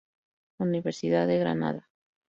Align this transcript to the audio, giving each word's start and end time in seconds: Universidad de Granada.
Universidad 0.57 1.27
de 1.27 1.37
Granada. 1.37 1.87